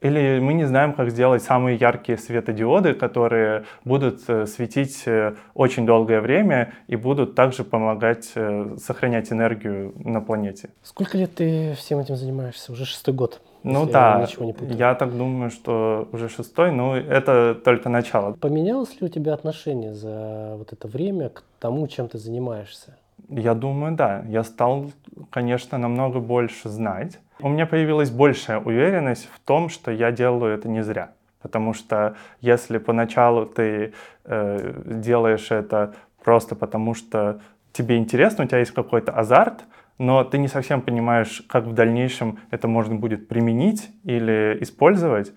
Или 0.00 0.40
мы 0.40 0.54
не 0.54 0.64
знаем, 0.64 0.94
как 0.94 1.10
сделать 1.10 1.42
самые 1.42 1.76
яркие 1.76 2.16
светодиоды, 2.16 2.94
которые 2.94 3.64
будут 3.84 4.22
э, 4.28 4.46
светить 4.46 5.02
э, 5.06 5.34
очень 5.54 5.84
долгое 5.84 6.20
время 6.20 6.72
и 6.86 6.96
будут 6.96 7.34
также 7.34 7.64
помогать 7.64 8.32
э, 8.34 8.76
сохранять 8.78 9.30
энергию 9.30 9.92
на 9.96 10.20
планете. 10.20 10.70
Сколько 10.82 11.18
лет 11.18 11.34
ты 11.34 11.74
всем 11.74 11.98
этим 11.98 12.16
занимаешься? 12.16 12.72
Уже 12.72 12.86
шестой 12.86 13.14
год. 13.14 13.40
Ну 13.62 13.84
да, 13.84 14.26
я, 14.38 14.74
я 14.74 14.94
так 14.94 15.14
думаю, 15.14 15.50
что 15.50 16.08
уже 16.12 16.30
шестой, 16.30 16.72
но 16.72 16.96
это 16.96 17.54
только 17.62 17.90
начало. 17.90 18.32
Поменялось 18.32 18.98
ли 19.00 19.06
у 19.06 19.10
тебя 19.10 19.34
отношение 19.34 19.92
за 19.92 20.54
вот 20.56 20.72
это 20.72 20.88
время 20.88 21.28
к 21.28 21.44
тому, 21.58 21.86
чем 21.86 22.08
ты 22.08 22.16
занимаешься? 22.16 22.96
Я 23.28 23.54
думаю, 23.54 23.94
да. 23.96 24.24
Я 24.26 24.44
стал, 24.44 24.90
конечно, 25.30 25.78
намного 25.78 26.20
больше 26.20 26.68
знать. 26.68 27.18
У 27.40 27.48
меня 27.48 27.66
появилась 27.66 28.10
большая 28.10 28.58
уверенность 28.58 29.28
в 29.32 29.40
том, 29.40 29.68
что 29.68 29.90
я 29.90 30.12
делаю 30.12 30.54
это 30.54 30.68
не 30.68 30.82
зря. 30.82 31.12
Потому 31.42 31.72
что 31.72 32.16
если 32.40 32.78
поначалу 32.78 33.46
ты 33.46 33.92
э, 34.24 34.82
делаешь 34.84 35.50
это 35.50 35.94
просто 36.22 36.54
потому, 36.54 36.94
что 36.94 37.40
тебе 37.72 37.96
интересно, 37.96 38.44
у 38.44 38.46
тебя 38.46 38.58
есть 38.58 38.72
какой-то 38.72 39.12
азарт, 39.12 39.64
но 39.98 40.24
ты 40.24 40.38
не 40.38 40.48
совсем 40.48 40.80
понимаешь, 40.80 41.42
как 41.48 41.64
в 41.64 41.72
дальнейшем 41.72 42.38
это 42.50 42.68
можно 42.68 42.94
будет 42.94 43.28
применить 43.28 43.90
или 44.04 44.58
использовать, 44.60 45.32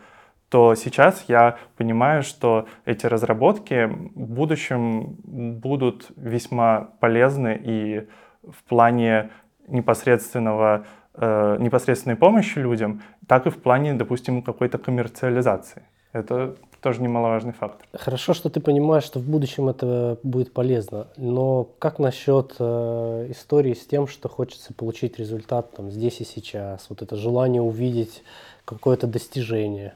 то 0.54 0.76
сейчас 0.76 1.26
я 1.30 1.58
понимаю, 1.78 2.22
что 2.22 2.68
эти 2.86 3.08
разработки 3.08 3.88
в 3.88 4.30
будущем 4.34 5.18
будут 5.24 6.12
весьма 6.16 6.92
полезны 7.00 7.60
и 7.60 8.08
в 8.44 8.64
плане 8.70 9.32
непосредственного, 9.68 10.86
э, 11.16 11.58
непосредственной 11.60 12.16
помощи 12.18 12.60
людям, 12.60 13.02
так 13.28 13.48
и 13.48 13.50
в 13.50 13.58
плане, 13.58 13.96
допустим, 13.96 14.44
какой-то 14.44 14.78
коммерциализации. 14.78 15.82
Это 16.12 16.56
тоже 16.82 17.02
немаловажный 17.02 17.54
фактор. 17.54 17.88
Хорошо, 17.92 18.36
что 18.36 18.52
ты 18.52 18.60
понимаешь, 18.60 19.06
что 19.06 19.18
в 19.18 19.28
будущем 19.28 19.70
это 19.70 20.20
будет 20.22 20.54
полезно. 20.54 21.08
Но 21.18 21.64
как 21.80 21.98
насчет 21.98 22.58
э, 22.60 23.26
истории 23.32 23.74
с 23.74 23.88
тем, 23.88 24.06
что 24.06 24.30
хочется 24.30 24.72
получить 24.76 25.18
результат 25.18 25.72
там, 25.76 25.90
здесь 25.90 26.22
и 26.22 26.24
сейчас? 26.24 26.86
Вот 26.90 27.02
это 27.02 27.16
желание 27.16 27.64
увидеть 27.64 28.22
какое-то 28.66 29.08
достижение. 29.08 29.96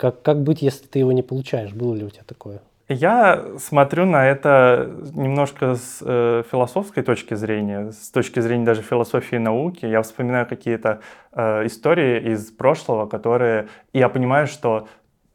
Как, 0.00 0.22
как 0.22 0.42
быть, 0.42 0.62
если 0.62 0.86
ты 0.86 0.98
его 0.98 1.12
не 1.12 1.22
получаешь? 1.22 1.74
Было 1.74 1.94
ли 1.94 2.04
у 2.04 2.08
тебя 2.08 2.24
такое? 2.26 2.60
Я 2.88 3.44
смотрю 3.58 4.06
на 4.06 4.26
это 4.26 4.90
немножко 5.14 5.74
с 5.74 5.98
э, 6.00 6.42
философской 6.50 7.02
точки 7.02 7.34
зрения, 7.34 7.92
с 7.92 8.10
точки 8.10 8.40
зрения 8.40 8.64
даже 8.64 8.80
философии 8.80 9.36
науки. 9.36 9.84
Я 9.84 10.00
вспоминаю 10.00 10.46
какие-то 10.46 11.00
э, 11.32 11.66
истории 11.66 12.32
из 12.32 12.50
прошлого, 12.50 13.06
которые... 13.06 13.68
И 13.92 13.98
я 13.98 14.08
понимаю, 14.08 14.46
что 14.46 14.88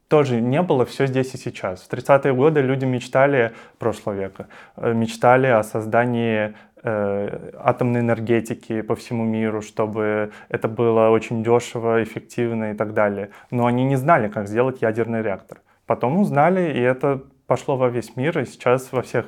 тоже 0.07 0.41
не 0.41 0.63
было 0.63 0.83
все 0.85 1.05
здесь 1.05 1.35
и 1.35 1.37
сейчас. 1.37 1.83
В 1.83 1.93
30-е 1.93 2.33
годы 2.33 2.61
люди 2.61 2.85
мечтали, 2.85 3.51
прошлого 3.77 4.15
века, 4.15 4.47
э, 4.77 4.93
мечтали 4.93 5.45
о 5.45 5.61
создании 5.61 6.55
атомной 6.85 8.01
энергетики 8.01 8.81
по 8.81 8.95
всему 8.95 9.25
миру, 9.25 9.61
чтобы 9.61 10.31
это 10.49 10.67
было 10.67 11.09
очень 11.09 11.43
дешево, 11.43 12.03
эффективно 12.03 12.71
и 12.71 12.73
так 12.75 12.93
далее. 12.93 13.31
Но 13.49 13.65
они 13.65 13.83
не 13.85 13.95
знали, 13.95 14.27
как 14.27 14.47
сделать 14.47 14.81
ядерный 14.81 15.23
реактор. 15.23 15.61
Потом 15.87 16.19
узнали, 16.19 16.71
и 16.71 16.79
это 16.79 17.23
пошло 17.47 17.75
во 17.75 17.89
весь 17.89 18.15
мир, 18.15 18.39
и 18.39 18.45
сейчас 18.45 18.91
во 18.91 19.01
всех 19.01 19.25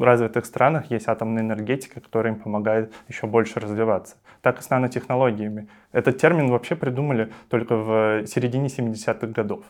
развитых 0.00 0.46
странах 0.46 0.90
есть 0.90 1.08
атомная 1.08 1.42
энергетика, 1.42 2.00
которая 2.00 2.34
им 2.34 2.40
помогает 2.40 2.92
еще 3.08 3.26
больше 3.26 3.60
развиваться. 3.60 4.16
Так 4.40 4.60
и 4.60 4.62
с 4.62 4.70
нанотехнологиями. 4.70 5.68
Этот 5.92 6.18
термин 6.18 6.50
вообще 6.50 6.76
придумали 6.76 7.32
только 7.48 7.76
в 7.76 8.26
середине 8.26 8.68
70-х 8.68 9.26
годов. 9.28 9.64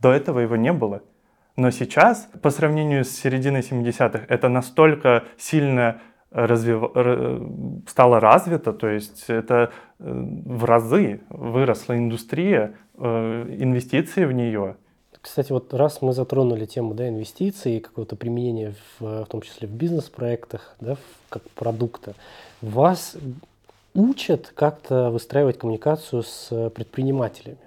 До 0.00 0.12
этого 0.12 0.40
его 0.40 0.56
не 0.56 0.72
было. 0.72 1.02
Но 1.56 1.70
сейчас, 1.70 2.28
по 2.42 2.50
сравнению 2.50 3.04
с 3.04 3.10
серединой 3.10 3.60
70-х, 3.60 4.24
это 4.28 4.48
настолько 4.48 5.24
сильно 5.36 6.00
развив... 6.34 6.90
стало 7.88 8.20
развито, 8.20 8.72
то 8.72 8.88
есть 8.88 9.24
это 9.28 9.70
э, 10.00 10.24
в 10.44 10.64
разы 10.64 11.20
выросла 11.30 11.96
индустрия, 11.96 12.74
э, 12.98 13.56
инвестиции 13.58 14.24
в 14.24 14.32
нее. 14.32 14.76
Кстати, 15.20 15.52
вот 15.52 15.72
раз 15.72 16.02
мы 16.02 16.12
затронули 16.12 16.66
тему 16.66 16.92
да, 16.92 17.08
инвестиций 17.08 17.76
и 17.76 17.80
какого-то 17.80 18.16
применения, 18.16 18.74
в, 18.98 19.24
в 19.24 19.26
том 19.26 19.40
числе 19.40 19.68
в 19.68 19.70
бизнес-проектах, 19.70 20.76
да, 20.80 20.96
как 21.30 21.42
продукта, 21.50 22.14
вас 22.60 23.16
учат 23.94 24.52
как-то 24.54 25.10
выстраивать 25.10 25.58
коммуникацию 25.58 26.24
с 26.24 26.70
предпринимателями? 26.74 27.58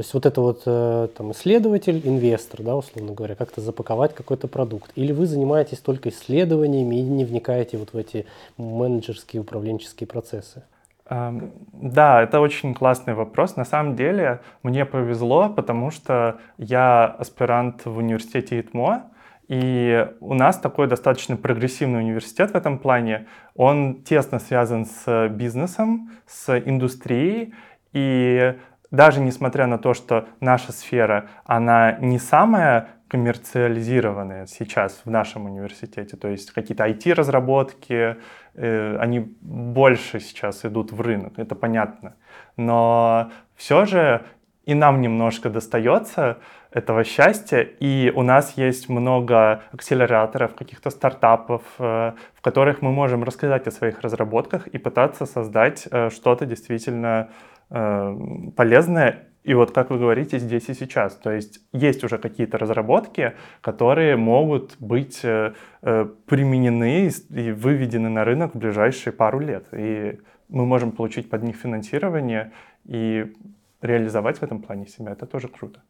То 0.00 0.02
есть 0.02 0.14
вот 0.14 0.24
это 0.24 0.40
вот 0.40 0.62
э, 0.64 1.08
там, 1.14 1.32
исследователь, 1.32 2.00
инвестор, 2.02 2.62
да, 2.62 2.74
условно 2.74 3.12
говоря, 3.12 3.34
как-то 3.34 3.60
запаковать 3.60 4.14
какой-то 4.14 4.48
продукт. 4.48 4.92
Или 4.94 5.12
вы 5.12 5.26
занимаетесь 5.26 5.76
только 5.76 6.08
исследованиями 6.08 6.94
и 6.94 7.02
не 7.02 7.26
вникаете 7.26 7.76
вот 7.76 7.92
в 7.92 7.96
эти 7.98 8.24
менеджерские, 8.56 9.42
управленческие 9.42 10.06
процессы? 10.06 10.62
Да, 11.06 12.22
это 12.22 12.40
очень 12.40 12.72
классный 12.72 13.12
вопрос. 13.12 13.56
На 13.56 13.66
самом 13.66 13.94
деле 13.94 14.40
мне 14.62 14.86
повезло, 14.86 15.50
потому 15.50 15.90
что 15.90 16.38
я 16.56 17.04
аспирант 17.04 17.84
в 17.84 17.98
университете 17.98 18.58
ИТМО, 18.58 19.02
и 19.48 20.08
у 20.20 20.32
нас 20.32 20.58
такой 20.58 20.86
достаточно 20.86 21.36
прогрессивный 21.36 21.98
университет 21.98 22.52
в 22.52 22.54
этом 22.54 22.78
плане. 22.78 23.26
Он 23.54 24.02
тесно 24.02 24.38
связан 24.38 24.86
с 24.86 25.28
бизнесом, 25.28 26.10
с 26.26 26.58
индустрией, 26.58 27.52
и 27.92 28.54
даже 28.90 29.20
несмотря 29.20 29.66
на 29.66 29.78
то, 29.78 29.94
что 29.94 30.26
наша 30.40 30.72
сфера, 30.72 31.28
она 31.44 31.92
не 32.00 32.18
самая 32.18 32.88
коммерциализированная 33.08 34.46
сейчас 34.46 35.02
в 35.04 35.10
нашем 35.10 35.46
университете, 35.46 36.16
то 36.16 36.28
есть 36.28 36.52
какие-то 36.52 36.86
IT-разработки, 36.88 38.16
э, 38.54 38.96
они 38.98 39.34
больше 39.40 40.20
сейчас 40.20 40.64
идут 40.64 40.92
в 40.92 41.00
рынок, 41.00 41.38
это 41.38 41.56
понятно. 41.56 42.14
Но 42.56 43.30
все 43.56 43.84
же 43.84 44.24
и 44.64 44.74
нам 44.74 45.00
немножко 45.00 45.50
достается 45.50 46.38
этого 46.70 47.02
счастья, 47.02 47.62
и 47.62 48.12
у 48.14 48.22
нас 48.22 48.56
есть 48.56 48.88
много 48.88 49.62
акселераторов, 49.72 50.54
каких-то 50.54 50.90
стартапов, 50.90 51.62
э, 51.78 52.12
в 52.34 52.40
которых 52.40 52.80
мы 52.80 52.92
можем 52.92 53.24
рассказать 53.24 53.66
о 53.66 53.72
своих 53.72 54.00
разработках 54.02 54.68
и 54.68 54.78
пытаться 54.78 55.26
создать 55.26 55.88
э, 55.90 56.10
что-то 56.10 56.46
действительно 56.46 57.30
полезное 57.70 59.30
и 59.42 59.54
вот 59.54 59.70
как 59.70 59.90
вы 59.90 59.98
говорите, 59.98 60.38
здесь 60.38 60.68
и 60.68 60.74
сейчас. 60.74 61.16
То 61.16 61.32
есть 61.32 61.60
есть 61.72 62.04
уже 62.04 62.18
какие-то 62.18 62.58
разработки, 62.58 63.32
которые 63.62 64.16
могут 64.16 64.76
быть 64.78 65.20
э, 65.24 65.54
э, 65.82 66.06
применены 66.26 67.10
и 67.30 67.52
выведены 67.52 68.10
на 68.10 68.24
рынок 68.24 68.54
в 68.54 68.58
ближайшие 68.58 69.14
пару 69.14 69.40
лет. 69.40 69.66
И 69.72 70.20
мы 70.48 70.66
можем 70.66 70.92
получить 70.92 71.30
под 71.30 71.42
них 71.42 71.56
финансирование 71.56 72.52
и 72.84 73.32
реализовать 73.80 74.38
в 74.38 74.42
этом 74.42 74.60
плане 74.60 74.86
себя. 74.86 75.12
Это 75.12 75.24
тоже 75.24 75.48
круто. 75.48 75.80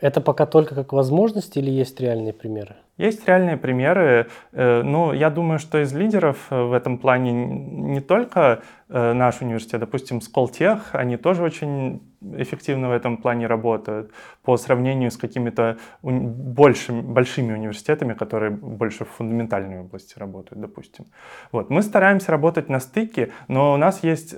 Это 0.00 0.20
пока 0.20 0.46
только 0.46 0.74
как 0.76 0.92
возможность 0.92 1.56
или 1.56 1.70
есть 1.70 2.00
реальные 2.00 2.32
примеры? 2.32 2.76
Есть 2.98 3.26
реальные 3.26 3.56
примеры. 3.56 4.28
Э, 4.52 4.82
ну, 4.82 5.12
я 5.12 5.30
думаю, 5.30 5.58
что 5.58 5.82
из 5.82 5.92
лидеров 5.92 6.46
э, 6.50 6.62
в 6.62 6.72
этом 6.72 6.98
плане 6.98 7.32
не 7.32 8.00
только 8.00 8.62
э, 8.88 9.12
наш 9.12 9.40
университет, 9.40 9.80
допустим, 9.80 10.20
Сколтех, 10.20 10.90
они 10.92 11.16
тоже 11.16 11.42
очень 11.42 12.00
эффективно 12.20 12.88
в 12.88 12.92
этом 12.92 13.16
плане 13.16 13.48
работают 13.48 14.12
по 14.42 14.56
сравнению 14.56 15.10
с 15.10 15.16
какими-то 15.16 15.78
большими, 16.02 17.00
большими 17.00 17.52
университетами, 17.52 18.14
которые 18.14 18.50
больше 18.50 19.04
в 19.04 19.08
фундаментальной 19.08 19.80
области 19.80 20.18
работают, 20.18 20.60
допустим. 20.60 21.06
Вот. 21.52 21.70
Мы 21.70 21.82
стараемся 21.82 22.30
работать 22.32 22.68
на 22.68 22.80
стыке, 22.80 23.30
но 23.48 23.74
у 23.74 23.76
нас 23.76 24.02
есть 24.04 24.34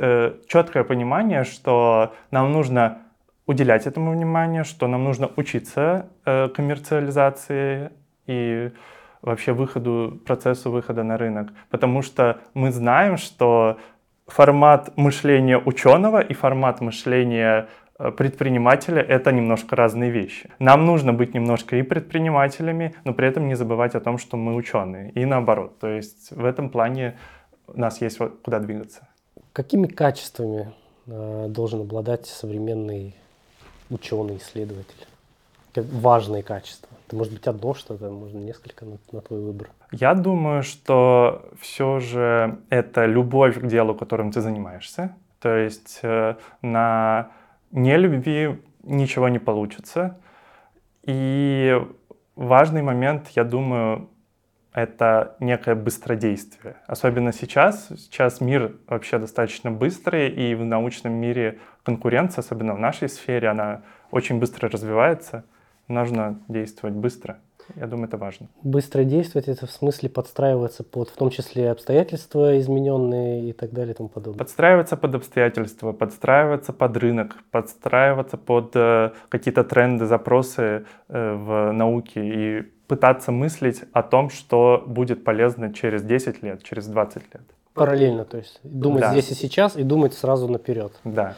четкое 0.47 0.85
понимание, 0.85 1.45
что 1.45 2.13
нам 2.31 2.53
нужно 2.53 2.99
уделять 3.51 3.87
этому 3.87 4.13
внимание, 4.13 4.65
что 4.65 4.87
нам 4.87 5.05
нужно 5.05 5.31
учиться 5.37 6.07
коммерциализации 6.25 7.91
и 8.27 8.71
вообще 9.23 9.53
выходу, 9.53 10.21
процессу 10.25 10.71
выхода 10.71 11.03
на 11.03 11.17
рынок. 11.17 11.53
Потому 11.71 12.03
что 12.03 12.41
мы 12.55 12.71
знаем, 12.71 13.17
что 13.17 13.77
формат 14.27 14.97
мышления 14.97 15.59
ученого 15.59 16.21
и 16.21 16.35
формат 16.35 16.81
мышления 16.81 17.69
э, 17.99 18.11
предпринимателя— 18.13 19.03
это 19.09 19.33
немножко 19.33 19.77
разные 19.77 20.11
вещи. 20.11 20.51
Нам 20.59 20.87
нужно 20.87 21.13
быть 21.13 21.35
немножко 21.35 21.77
и 21.77 21.83
предпринимателями, 21.83 22.95
но 23.05 23.13
при 23.13 23.29
этом 23.29 23.49
не 23.49 23.57
забывать 23.57 23.95
о 23.95 24.01
том, 24.01 24.19
что 24.19 24.37
мы 24.37 24.55
ученые. 24.55 25.11
И 25.11 25.25
наоборот. 25.27 25.79
То 25.79 25.89
есть 25.89 26.31
в 26.31 26.45
этом 26.45 26.71
плане 26.71 27.19
у 27.67 27.79
нас 27.79 28.01
есть 28.01 28.19
куда 28.43 28.59
двигаться. 28.59 29.09
Какими 29.53 29.87
качествами 29.87 30.73
э, 31.07 31.47
должен 31.49 31.81
обладать 31.81 32.27
современный 32.27 33.17
ученый, 33.91 34.39
исследователь? 34.39 35.07
Важные 35.75 36.43
качества. 36.43 36.89
Это 37.07 37.17
может 37.17 37.33
быть 37.33 37.47
одно 37.47 37.75
что-то, 37.75 38.11
можно 38.11 38.39
несколько 38.39 38.85
на, 38.85 38.99
на 39.13 39.21
твой 39.21 39.41
выбор. 39.41 39.71
Я 39.93 40.15
думаю, 40.15 40.63
что 40.63 41.49
все 41.61 42.01
же 42.01 42.59
это 42.71 43.07
любовь 43.07 43.61
к 43.61 43.67
делу, 43.67 43.95
которым 43.95 44.33
ты 44.33 44.41
занимаешься. 44.41 45.15
То 45.41 45.57
есть 45.57 46.01
э, 46.03 46.37
на 46.63 47.31
нелюбви 47.73 48.61
ничего 48.83 49.29
не 49.29 49.39
получится. 49.39 50.19
И 51.05 51.81
важный 52.37 52.83
момент, 52.83 53.29
я 53.37 53.45
думаю, 53.45 54.09
это 54.73 55.37
некое 55.41 55.75
быстродействие. 55.75 56.77
Особенно 56.87 57.33
сейчас. 57.33 57.89
Сейчас 57.97 58.41
мир 58.41 58.77
вообще 58.87 59.19
достаточно 59.19 59.71
быстрый, 59.71 60.29
и 60.29 60.55
в 60.55 60.65
научном 60.65 61.13
мире 61.13 61.59
конкуренция, 61.83 62.43
особенно 62.43 62.75
в 62.75 62.79
нашей 62.79 63.09
сфере, 63.09 63.49
она 63.49 63.83
очень 64.11 64.39
быстро 64.39 64.69
развивается 64.69 65.45
нужно 65.91 66.41
действовать 66.49 66.95
быстро. 66.95 67.39
Я 67.77 67.87
думаю, 67.87 68.09
это 68.09 68.17
важно. 68.17 68.49
Быстро 68.63 69.05
действовать, 69.05 69.47
это 69.47 69.67
в 69.67 69.71
смысле 69.71 70.09
подстраиваться 70.09 70.83
под, 70.83 71.09
в 71.11 71.17
том 71.17 71.31
числе, 71.31 71.71
обстоятельства 71.71 72.59
измененные 72.59 73.51
и 73.51 73.53
так 73.53 73.71
далее 73.71 73.93
и 73.93 73.97
тому 73.97 74.09
подобное. 74.09 74.39
Подстраиваться 74.39 74.97
под 74.97 75.15
обстоятельства, 75.15 75.93
подстраиваться 75.93 76.73
под 76.73 76.97
рынок, 76.97 77.37
подстраиваться 77.53 78.39
под 78.39 78.73
э, 78.75 79.13
какие-то 79.29 79.63
тренды, 79.63 80.07
запросы 80.07 80.85
э, 81.09 81.35
в 81.35 81.73
науке 81.73 82.21
и 82.25 82.73
пытаться 82.91 83.31
мыслить 83.31 83.83
о 83.93 84.03
том, 84.03 84.31
что 84.31 84.83
будет 84.85 85.23
полезно 85.23 85.73
через 85.73 86.03
10 86.03 86.43
лет, 86.43 86.65
через 86.65 86.89
20 86.89 87.23
лет. 87.33 87.43
Параллельно, 87.73 88.25
то 88.25 88.37
есть 88.37 88.59
думать 88.65 89.03
да. 89.03 89.13
здесь 89.13 89.31
и 89.31 89.35
сейчас 89.35 89.77
и 89.77 89.85
думать 89.85 90.13
сразу 90.13 90.49
наперед. 90.49 90.93
Да. 91.05 91.37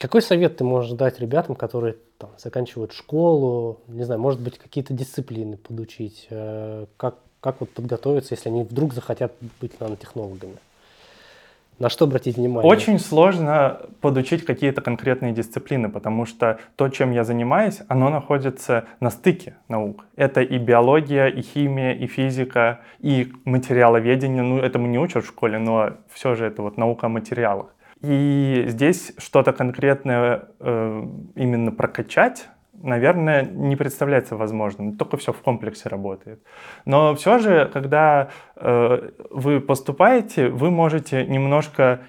Какой 0.00 0.22
совет 0.22 0.56
ты 0.56 0.64
можешь 0.64 0.90
дать 0.90 1.20
ребятам, 1.20 1.54
которые 1.54 1.98
там, 2.18 2.30
заканчивают 2.36 2.92
школу, 2.92 3.78
не 3.86 4.02
знаю, 4.02 4.20
может 4.20 4.40
быть, 4.40 4.58
какие-то 4.58 4.92
дисциплины 4.92 5.56
подучить, 5.56 6.26
э, 6.30 6.86
как, 6.96 7.14
как 7.38 7.60
вот 7.60 7.70
подготовиться, 7.70 8.34
если 8.34 8.48
они 8.48 8.64
вдруг 8.64 8.92
захотят 8.92 9.32
быть 9.60 9.78
нанотехнологами? 9.78 10.56
На 11.78 11.88
что 11.88 12.04
обратить 12.04 12.36
внимание? 12.36 12.70
Очень 12.70 12.98
сложно 12.98 13.80
подучить 14.00 14.44
какие-то 14.44 14.80
конкретные 14.80 15.32
дисциплины, 15.32 15.88
потому 15.88 16.26
что 16.26 16.58
то, 16.76 16.88
чем 16.88 17.10
я 17.10 17.24
занимаюсь, 17.24 17.80
оно 17.88 18.08
находится 18.08 18.84
на 19.00 19.10
стыке 19.10 19.56
наук. 19.68 20.04
Это 20.16 20.42
и 20.42 20.58
биология, 20.58 21.26
и 21.26 21.42
химия, 21.42 21.92
и 21.92 22.06
физика, 22.06 22.80
и 23.00 23.32
материаловедение. 23.44 24.42
Ну, 24.42 24.58
этому 24.58 24.86
не 24.86 24.98
учат 24.98 25.24
в 25.24 25.28
школе, 25.28 25.58
но 25.58 25.94
все 26.12 26.34
же 26.34 26.46
это 26.46 26.62
вот 26.62 26.76
наука 26.76 27.06
о 27.06 27.08
материалах. 27.08 27.74
И 28.02 28.64
здесь 28.66 29.12
что-то 29.18 29.52
конкретное 29.52 30.48
э, 30.58 31.06
именно 31.36 31.70
прокачать, 31.70 32.48
наверное, 32.82 33.42
не 33.42 33.76
представляется 33.76 34.36
возможным. 34.36 34.96
Только 34.96 35.16
все 35.16 35.32
в 35.32 35.40
комплексе 35.40 35.88
работает. 35.88 36.42
Но 36.84 37.14
все 37.14 37.38
же, 37.38 37.70
когда 37.72 38.28
э, 38.56 39.10
вы 39.30 39.60
поступаете, 39.60 40.48
вы 40.48 40.70
можете 40.70 41.24
немножко 41.26 42.00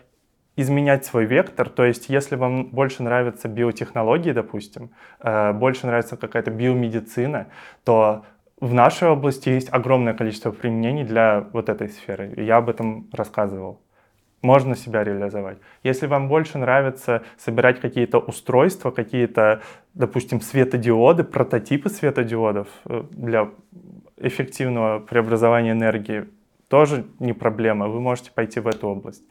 изменять 0.56 1.06
свой 1.06 1.26
вектор, 1.26 1.70
то 1.70 1.84
есть 1.84 2.10
если 2.10 2.36
вам 2.36 2.68
больше 2.68 3.02
нравятся 3.04 3.48
биотехнологии, 3.48 4.32
допустим, 4.32 4.92
э, 5.20 5.52
больше 5.54 5.88
нравится 5.88 6.16
какая-то 6.16 6.52
биомедицина, 6.52 7.48
то 7.84 8.24
в 8.60 8.74
нашей 8.74 9.10
области 9.10 9.50
есть 9.50 9.74
огромное 9.74 10.14
количество 10.14 10.52
применений 10.52 11.04
для 11.04 11.48
вот 11.54 11.70
этой 11.70 11.90
сферы. 11.90 12.34
Я 12.38 12.58
об 12.58 12.70
этом 12.70 13.10
рассказывал 13.12 13.83
можно 14.44 14.76
себя 14.76 15.04
реализовать. 15.04 15.58
Если 15.84 16.06
вам 16.06 16.28
больше 16.28 16.58
нравится 16.58 17.24
собирать 17.38 17.80
какие-то 17.80 18.20
устройства, 18.20 18.92
какие-то, 18.92 19.62
допустим, 19.94 20.42
светодиоды, 20.42 21.24
прототипы 21.24 21.90
светодиодов 21.90 22.68
э, 22.86 23.04
для 23.12 23.50
эффективного 24.18 25.00
преобразования 25.00 25.72
энергии, 25.72 26.26
тоже 26.68 27.06
не 27.20 27.34
проблема, 27.34 27.88
вы 27.88 28.00
можете 28.00 28.32
пойти 28.32 28.60
в 28.60 28.68
эту 28.68 28.90
область. 28.90 29.24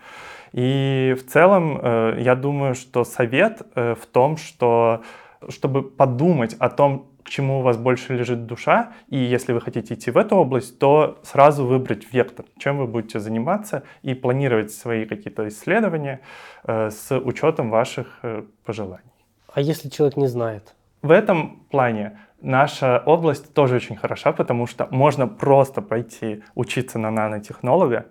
И 0.53 1.14
в 1.18 1.27
целом, 1.31 1.79
э, 1.83 2.16
я 2.20 2.35
думаю, 2.35 2.75
что 2.75 3.05
совет 3.05 3.62
э, 3.75 3.94
в 3.94 4.07
том, 4.07 4.37
что 4.37 5.03
чтобы 5.48 5.83
подумать 5.83 6.55
о 6.59 6.68
том, 6.68 7.07
к 7.25 7.29
чему 7.29 7.61
у 7.61 7.63
вас 7.63 7.77
больше 7.77 8.15
лежит 8.15 8.47
душа, 8.47 8.93
и 9.09 9.17
если 9.17 9.53
вы 9.53 9.61
хотите 9.61 9.95
идти 9.95 10.11
в 10.11 10.17
эту 10.17 10.37
область, 10.37 10.79
то 10.79 11.19
сразу 11.23 11.65
выбрать 11.67 12.13
вектор, 12.13 12.47
чем 12.59 12.79
вы 12.79 12.87
будете 12.87 13.21
заниматься, 13.21 13.83
и 14.03 14.15
планировать 14.15 14.73
свои 14.73 15.05
какие-то 15.05 15.47
исследования 15.49 16.21
э, 16.65 16.91
с 16.91 17.17
учетом 17.19 17.71
ваших 17.71 18.19
э, 18.23 18.43
пожеланий. 18.65 19.13
А 19.53 19.61
если 19.61 19.89
человек 19.89 20.17
не 20.17 20.29
знает? 20.29 20.75
В 21.03 21.11
этом 21.11 21.65
плане 21.71 22.19
наша 22.41 23.03
область 23.07 23.53
тоже 23.55 23.77
очень 23.77 23.97
хороша, 23.97 24.33
потому 24.33 24.67
что 24.67 24.89
можно 24.91 25.29
просто 25.29 25.83
пойти 25.83 26.43
учиться 26.55 26.99
на 26.99 27.11
нанотехнолога 27.11 28.07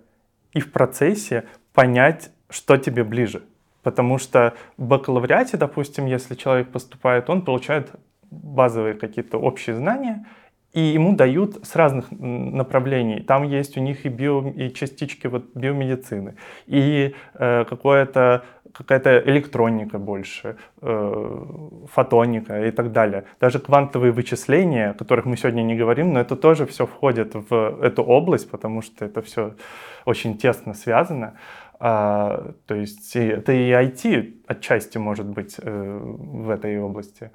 и 0.52 0.60
в 0.60 0.72
процессе 0.72 1.44
понять, 1.72 2.30
что 2.50 2.76
тебе 2.76 3.04
ближе. 3.04 3.42
Потому 3.82 4.18
что 4.18 4.54
в 4.76 4.84
бакалавриате, 4.84 5.56
допустим, 5.56 6.06
если 6.06 6.34
человек 6.34 6.70
поступает, 6.70 7.28
он 7.30 7.42
получает 7.42 7.90
базовые 8.32 8.94
какие-то 8.94 9.38
общие 9.38 9.76
знания, 9.76 10.26
и 10.72 10.80
ему 10.80 11.14
дают 11.14 11.66
с 11.66 11.76
разных 11.76 12.10
направлений. 12.10 13.20
Там 13.20 13.42
есть 13.42 13.76
у 13.76 13.80
них 13.80 14.06
и, 14.06 14.08
био, 14.08 14.48
и 14.48 14.72
частички 14.72 15.26
вот 15.26 15.54
биомедицины, 15.54 16.34
и 16.66 17.14
э, 17.34 17.64
какое-то 17.68 18.44
какая-то 18.72 19.18
электроника 19.26 19.98
больше, 19.98 20.56
э, 20.80 21.44
фотоника 21.92 22.66
и 22.66 22.70
так 22.70 22.92
далее. 22.92 23.24
Даже 23.40 23.58
квантовые 23.58 24.12
вычисления, 24.12 24.90
о 24.90 24.94
которых 24.94 25.26
мы 25.26 25.36
сегодня 25.36 25.62
не 25.62 25.76
говорим, 25.76 26.12
но 26.12 26.20
это 26.20 26.36
тоже 26.36 26.64
все 26.66 26.86
входит 26.86 27.34
в 27.34 27.78
эту 27.82 28.02
область, 28.02 28.50
потому 28.50 28.82
что 28.82 29.04
это 29.04 29.20
все 29.20 29.54
очень 30.06 30.38
тесно 30.38 30.74
связано. 30.74 31.34
А, 31.78 32.52
то 32.66 32.74
есть 32.74 33.16
это 33.16 33.52
и 33.52 33.70
IT 33.70 34.42
отчасти 34.46 34.98
может 34.98 35.26
быть 35.26 35.56
э, 35.58 36.00
в 36.02 36.48
этой 36.48 36.80
области 36.80 37.30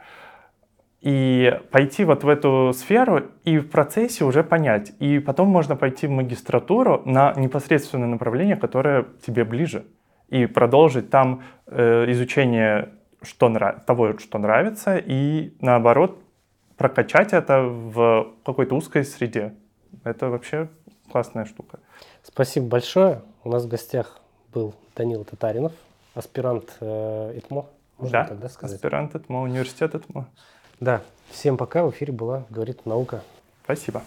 и 1.01 1.59
пойти 1.71 2.03
вот 2.05 2.23
в 2.23 2.29
эту 2.29 2.73
сферу 2.73 3.23
и 3.43 3.59
в 3.59 3.69
процессе 3.69 4.23
уже 4.23 4.43
понять. 4.43 4.93
И 4.99 5.19
потом 5.19 5.47
можно 5.47 5.75
пойти 5.75 6.07
в 6.07 6.11
магистратуру 6.11 7.01
на 7.05 7.33
непосредственное 7.35 8.07
направление, 8.07 8.55
которое 8.55 9.05
тебе 9.25 9.45
ближе, 9.45 9.85
и 10.29 10.45
продолжить 10.45 11.09
там 11.09 11.43
э, 11.67 12.11
изучение 12.11 12.89
что 13.21 13.49
нрав... 13.49 13.83
того, 13.85 14.17
что 14.17 14.37
нравится, 14.37 14.97
и 14.97 15.55
наоборот 15.61 16.19
прокачать 16.77 17.33
это 17.33 17.61
в 17.63 18.33
какой-то 18.45 18.75
узкой 18.75 19.03
среде. 19.03 19.55
Это 20.03 20.29
вообще 20.29 20.69
классная 21.11 21.45
штука. 21.45 21.79
Спасибо 22.23 22.67
большое. 22.67 23.21
У 23.43 23.49
нас 23.49 23.65
в 23.65 23.67
гостях 23.67 24.19
был 24.53 24.75
Данил 24.95 25.23
Татаринов, 25.23 25.73
аспирант 26.13 26.75
э, 26.79 27.37
ИТМО. 27.37 27.65
Можно 27.97 28.11
да, 28.11 28.25
тогда 28.25 28.49
сказать? 28.49 28.75
аспирант 28.75 29.15
ИТМО, 29.15 29.41
университет 29.41 29.95
ИТМО. 29.95 30.27
Да, 30.79 31.01
всем 31.31 31.57
пока. 31.57 31.83
В 31.83 31.91
эфире 31.91 32.13
была 32.13 32.45
«Говорит 32.49 32.85
наука». 32.85 33.23
Спасибо. 33.63 34.03